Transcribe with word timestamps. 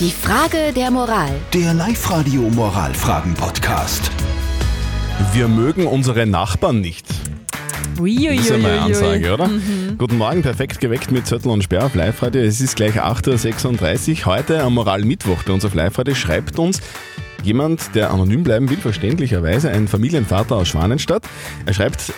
Die 0.00 0.10
Frage 0.10 0.72
der 0.74 0.90
Moral. 0.90 1.30
Der 1.52 1.72
Live-Radio 1.72 2.42
Moralfragen-Podcast. 2.42 4.10
Wir 5.32 5.46
mögen 5.46 5.86
unsere 5.86 6.26
Nachbarn 6.26 6.80
nicht. 6.80 7.06
Uiuiui. 8.00 8.36
Das 8.36 8.46
ist 8.46 8.50
ja 8.50 8.58
meine 8.58 8.80
Ansage, 8.80 9.32
oder? 9.32 9.48
Guten 9.96 10.18
Morgen, 10.18 10.42
perfekt 10.42 10.80
geweckt 10.80 11.12
mit 11.12 11.28
Zettel 11.28 11.52
und 11.52 11.62
Sperr 11.62 11.86
auf 11.86 11.94
Live-Radio. 11.94 12.42
Es 12.42 12.60
ist 12.60 12.74
gleich 12.74 13.00
8.36 13.00 14.18
Uhr. 14.18 14.26
Heute 14.26 14.62
am 14.64 14.74
Moral-Mittwoch 14.74 15.44
bei 15.44 15.52
uns 15.52 15.64
auf 15.64 15.74
Live-Radio 15.74 16.16
schreibt 16.16 16.58
uns 16.58 16.80
jemand, 17.44 17.94
der 17.94 18.10
anonym 18.10 18.42
bleiben 18.42 18.68
will, 18.70 18.78
verständlicherweise, 18.78 19.70
ein 19.70 19.86
Familienvater 19.86 20.56
aus 20.56 20.68
Schwanenstadt. 20.68 21.22
Er 21.66 21.74
schreibt, 21.74 22.12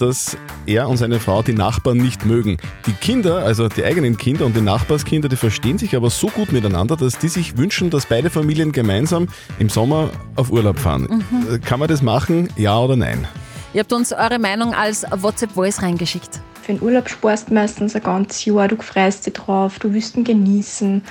dass 0.00 0.36
er 0.66 0.88
und 0.88 0.96
seine 0.96 1.20
Frau 1.20 1.42
die 1.42 1.52
Nachbarn 1.52 1.98
nicht 1.98 2.24
mögen. 2.24 2.58
Die 2.86 2.92
Kinder, 2.92 3.38
also 3.38 3.68
die 3.68 3.84
eigenen 3.84 4.16
Kinder 4.16 4.46
und 4.46 4.56
die 4.56 4.60
Nachbarskinder, 4.60 5.28
die 5.28 5.36
verstehen 5.36 5.78
sich 5.78 5.96
aber 5.96 6.10
so 6.10 6.28
gut 6.28 6.52
miteinander, 6.52 6.96
dass 6.96 7.18
die 7.18 7.28
sich 7.28 7.56
wünschen, 7.56 7.90
dass 7.90 8.06
beide 8.06 8.30
Familien 8.30 8.72
gemeinsam 8.72 9.28
im 9.58 9.68
Sommer 9.68 10.10
auf 10.36 10.50
Urlaub 10.50 10.78
fahren. 10.78 11.24
Äh, 11.50 11.58
Kann 11.58 11.80
man 11.80 11.88
das 11.88 12.02
machen? 12.02 12.48
Ja 12.56 12.78
oder 12.78 12.96
nein? 12.96 13.26
Ihr 13.74 13.80
habt 13.80 13.92
uns 13.92 14.12
eure 14.12 14.38
Meinung 14.38 14.72
als 14.74 15.04
WhatsApp-Voice 15.10 15.82
reingeschickt. 15.82 16.40
Für 16.62 16.72
den 16.72 16.82
Urlaub 16.82 17.08
sparst 17.08 17.50
du 17.50 17.54
meistens 17.54 17.94
ein 17.94 18.02
ganzes 18.02 18.44
Jahr, 18.44 18.68
du 18.68 18.76
freust 18.76 19.26
dich 19.26 19.34
drauf, 19.34 19.78
du 19.78 19.92
willst 19.92 20.16
ihn 20.16 20.24
genießen 20.24 21.02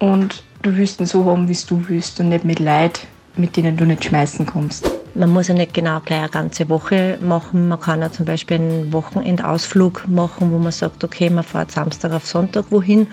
und 0.00 0.42
du 0.62 0.76
willst 0.76 1.00
ihn 1.00 1.06
so 1.06 1.24
haben, 1.24 1.48
wie 1.48 1.52
es 1.52 1.64
du 1.64 1.82
willst 1.88 2.18
und 2.20 2.30
nicht 2.30 2.44
mit 2.44 2.58
Leid, 2.58 3.00
mit 3.36 3.56
denen 3.56 3.76
du 3.76 3.84
nicht 3.84 4.04
schmeißen 4.04 4.46
kommst. 4.46 4.90
Man 5.18 5.30
muss 5.30 5.48
ja 5.48 5.54
nicht 5.54 5.74
genau 5.74 5.98
gleich 5.98 6.20
eine 6.20 6.28
ganze 6.28 6.68
Woche 6.68 7.18
machen. 7.20 7.66
Man 7.66 7.80
kann 7.80 8.00
ja 8.02 8.12
zum 8.12 8.24
Beispiel 8.24 8.58
einen 8.58 8.92
Wochenendausflug 8.92 10.06
machen, 10.06 10.52
wo 10.52 10.58
man 10.58 10.70
sagt, 10.70 11.02
okay, 11.02 11.28
man 11.28 11.42
fährt 11.42 11.72
Samstag 11.72 12.12
auf 12.12 12.24
Sonntag 12.24 12.66
wohin 12.70 13.08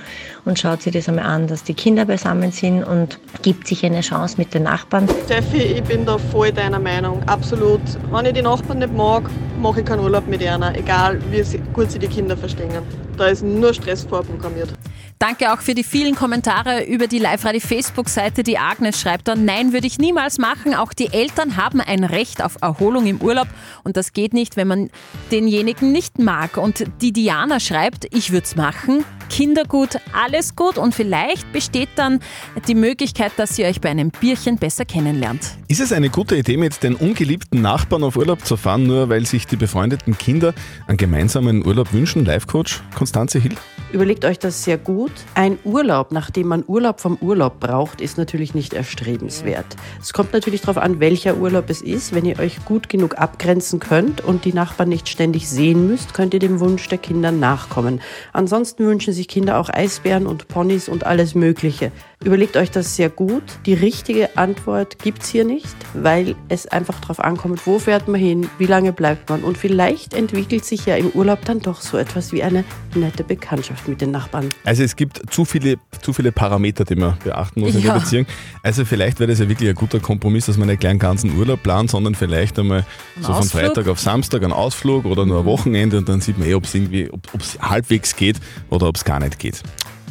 und 0.46 0.60
schaut 0.60 0.84
sich 0.84 0.94
das 0.94 1.10
einmal 1.10 1.26
an, 1.26 1.48
dass 1.48 1.64
die 1.64 1.74
Kinder 1.74 2.06
beisammen 2.06 2.52
sind 2.52 2.84
und 2.84 3.20
gibt 3.42 3.68
sich 3.68 3.84
eine 3.84 4.02
Chance 4.02 4.36
mit 4.38 4.54
den 4.54 4.64
Nachbarn. 4.64 5.10
Steffi, 5.26 5.58
ich 5.58 5.84
bin 5.84 6.06
da 6.06 6.20
voll 6.20 6.52
deiner 6.52 6.78
Meinung. 6.78 7.24
Absolut. 7.24 7.82
Wenn 8.12 8.28
ich 8.28 8.34
die 8.34 8.44
Nachbarn 8.44 8.78
nicht 8.78 8.94
mag, 8.94 9.24
mache 9.60 9.80
ich 9.80 9.86
keinen 9.88 10.02
Urlaub 10.02 10.28
mit 10.28 10.44
ihnen. 10.44 10.76
Egal, 10.76 11.20
wie 11.32 11.42
gut 11.74 11.90
sie 11.90 11.98
die 11.98 12.08
Kinder 12.08 12.38
verstehen. 12.38 12.70
Da 13.18 13.26
ist 13.26 13.42
nur 13.42 13.74
Stress 13.74 14.04
vorprogrammiert. 14.04 14.70
Danke 15.18 15.54
auch 15.54 15.62
für 15.62 15.74
die 15.74 15.84
vielen 15.84 16.14
Kommentare 16.14 16.84
über 16.84 17.08
die 17.08 17.20
Live-Radio-Facebook-Seite. 17.20 18.44
Die 18.44 18.58
Agnes 18.58 19.00
schreibt 19.00 19.30
dann, 19.30 19.46
nein, 19.46 19.72
würde 19.72 19.88
ich 19.88 19.98
niemals 19.98 20.38
machen. 20.38 20.76
Auch 20.76 20.92
die 20.92 21.14
Eltern 21.14 21.56
haben 21.56 21.80
ein 21.80 22.04
Recht 22.04 22.44
auf 22.44 22.58
Erholung 22.62 23.06
im 23.06 23.22
Urlaub 23.22 23.48
und 23.84 23.96
das 23.96 24.12
geht 24.12 24.34
nicht, 24.34 24.58
wenn 24.58 24.68
man 24.68 24.90
denjenigen 25.32 25.94
nicht 25.94 26.20
mag. 26.20 26.58
Und 26.58 26.84
die 27.02 27.14
Diana 27.14 27.62
schreibt, 27.62 28.14
ich 28.14 28.32
würde 28.32 28.46
es 28.46 28.56
machen. 28.58 29.06
Kindergut, 29.30 30.00
alles 30.14 30.56
gut 30.56 30.78
und 30.78 30.94
vielleicht 30.94 31.52
besteht 31.52 31.90
dann 31.96 32.20
die 32.68 32.76
Möglichkeit, 32.76 33.32
dass 33.38 33.58
ihr 33.58 33.68
euch 33.68 33.82
bei 33.82 33.90
einem 33.90 34.12
Bierchen 34.12 34.58
besser 34.58 34.86
kennenlernt. 34.86 35.52
Ist 35.68 35.80
es 35.80 35.92
eine 35.92 36.10
gute 36.10 36.36
Idee, 36.36 36.58
mit 36.58 36.84
den 36.84 36.94
ungeliebten 36.94 37.62
Nachbarn 37.62 38.04
auf 38.04 38.18
Urlaub 38.18 38.46
zu 38.46 38.58
fahren, 38.58 38.84
nur 38.84 39.10
weil 39.10 39.26
sich 39.26 39.48
die 39.48 39.56
befreundeten 39.56 40.18
Kinder 40.18 40.54
einen 40.88 40.98
gemeinsamen 40.98 41.66
Urlaub 41.66 41.94
wünschen? 41.94 42.26
Live-Coach 42.26 42.82
Konstanze 42.96 43.40
Hill? 43.40 43.56
Überlegt 43.92 44.26
euch 44.26 44.40
das 44.40 44.64
sehr 44.64 44.78
gut. 44.78 45.12
Ein 45.36 45.58
Urlaub, 45.64 46.12
nachdem 46.12 46.48
man 46.48 46.64
Urlaub 46.68 47.00
vom 47.00 47.18
Urlaub 47.22 47.60
braucht, 47.60 48.02
ist 48.02 48.18
natürlich 48.18 48.54
nicht 48.54 48.74
erstrebenswert. 48.74 49.66
Es 50.02 50.12
kommt 50.12 50.34
natürlich 50.34 50.62
darauf 50.62 50.78
an, 50.78 51.00
welcher 51.00 51.38
Urlaub 51.38 51.70
es 51.70 51.82
ist. 51.82 52.14
Wenn 52.14 52.26
ihr 52.26 52.40
euch 52.40 52.66
gut 52.66 52.90
genug 52.90 53.18
abgrenzen 53.20 53.80
könnt 53.80 54.22
und 54.22 54.44
die 54.44 54.54
Nachbarn 54.54 54.90
nicht 54.90 55.08
ständig 55.08 55.48
sehen 55.48 55.88
müsst, 55.88 56.14
könnt 56.14 56.34
ihr 56.34 56.40
dem 56.40 56.60
Wunsch 56.60 56.90
der 56.90 56.98
Kinder 56.98 57.32
nachkommen. 57.32 58.02
Ansonsten 58.34 58.86
wünschen 58.86 59.14
sich 59.14 59.28
Kinder 59.28 59.60
auch 59.60 59.70
Eisbären 59.70 60.26
und 60.26 60.48
Ponys 60.48 60.90
und 60.90 61.06
alles 61.06 61.36
Mögliche. 61.36 61.92
Überlegt 62.26 62.58
euch 62.58 62.72
das 62.72 62.96
sehr 62.96 63.12
gut. 63.12 63.44
Die 63.68 63.76
richtige 63.76 64.36
Antwort 64.36 64.98
gibt's 64.98 65.30
hier 65.30 65.46
nicht, 65.46 65.76
weil 65.94 66.36
es 66.50 66.66
einfach 66.66 67.00
darauf 67.00 67.20
ankommt, 67.20 67.68
wo 67.68 67.78
fährt 67.78 68.08
man 68.08 68.20
hin, 68.20 68.50
wie 68.58 68.66
lange 68.66 68.94
bleibt 68.94 69.30
man. 69.30 69.44
Und 69.44 69.60
vielleicht 69.60 70.16
entwickelt 70.16 70.66
sich 70.66 70.88
ja 70.88 70.96
im 70.96 71.12
Urlaub 71.12 71.46
dann 71.46 71.60
doch 71.60 71.82
so 71.82 71.98
etwas 72.00 72.32
wie 72.32 72.42
eine 72.42 72.64
nette 72.96 73.24
Bekanntschaft 73.24 73.88
mit 73.88 74.02
den 74.02 74.10
Nachbarn. 74.10 74.50
Also 74.64 74.82
es 74.82 74.96
gibt 74.96 75.22
zu 75.32 75.46
viele, 75.46 75.76
zu 76.02 76.14
viele 76.14 76.32
Parameter, 76.32 76.84
die 76.84 76.96
man 76.96 77.16
beachten 77.24 77.60
muss 77.60 77.76
in 77.76 77.84
der 77.84 77.92
Ja. 77.92 77.98
Beziehung. 78.00 78.26
Also 78.64 78.86
vielleicht 78.86 79.20
wäre 79.20 79.30
das 79.30 79.38
ja 79.38 79.48
wirklich 79.48 79.70
ein 79.70 79.76
guter 79.76 80.00
Kompromiss, 80.00 80.48
dass 80.48 80.58
man 80.58 80.68
nicht 80.68 80.80
gleich 80.80 80.90
einen 80.92 81.00
ganzen 81.00 81.38
Urlaub 81.38 81.62
plant, 81.62 81.92
sondern 81.92 82.16
vielleicht 82.16 82.58
einmal 82.58 82.88
so 83.18 83.28
von 83.28 83.36
Ausflug? 83.36 83.62
Freitag 83.62 83.88
auf 83.88 84.00
Samstag 84.00 84.42
einen 84.42 84.52
Ausflug 84.52 85.06
oder 85.06 85.28
nur 85.28 85.42
ein 85.42 85.46
Wochenende 85.46 86.00
und 86.00 86.10
dann 86.10 86.22
sieht 86.22 86.40
man 86.40 86.48
eh, 86.48 86.56
ob 86.56 86.64
es 86.64 86.74
irgendwie, 86.74 87.08
ob 87.12 87.40
es 87.40 87.60
halbwegs 87.62 88.16
geht 88.16 88.38
oder 88.72 88.88
ob 88.88 88.96
es 88.96 89.06
gar 89.06 89.20
nicht 89.20 89.38
geht. 89.38 89.62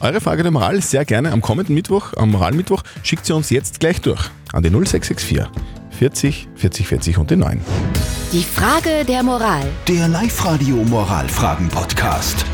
Eure 0.04 0.20
Frage 0.20 0.42
der 0.42 0.52
Moral 0.52 0.82
sehr 0.82 1.06
gerne 1.06 1.32
am 1.32 1.40
kommenden 1.40 1.74
Mittwoch, 1.74 2.12
am 2.18 2.30
Moralmittwoch, 2.30 2.82
schickt 3.02 3.24
sie 3.24 3.32
uns 3.32 3.48
jetzt 3.48 3.80
gleich 3.80 4.02
durch 4.02 4.28
an 4.52 4.62
die 4.62 4.68
0664 4.68 5.46
40 5.92 6.48
40 6.56 6.86
40 6.86 7.16
und 7.18 7.30
die 7.30 7.36
9. 7.36 7.58
Die 8.30 8.42
Frage 8.42 9.06
der 9.08 9.22
Moral. 9.22 9.66
Der 9.88 10.06
Live-Radio 10.08 10.76
Moralfragen-Podcast. 10.76 12.44